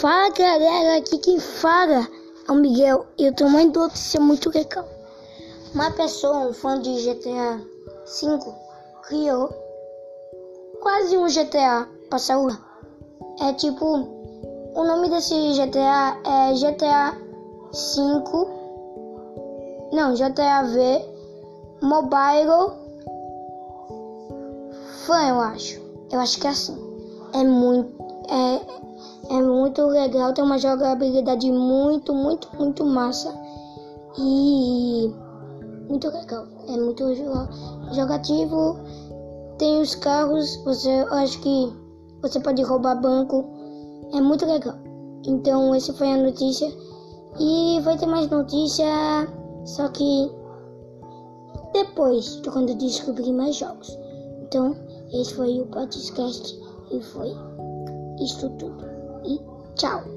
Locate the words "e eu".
3.18-3.34